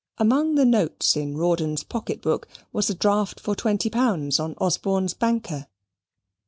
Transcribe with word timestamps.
Among 0.17 0.55
the 0.55 0.65
notes 0.65 1.15
in 1.15 1.37
Rawdon's 1.37 1.83
pocket 1.83 2.23
book 2.23 2.47
was 2.73 2.89
a 2.89 2.95
draft 2.95 3.39
for 3.39 3.55
twenty 3.55 3.91
pounds 3.91 4.39
on 4.39 4.55
Osborne's 4.57 5.13
banker. 5.13 5.67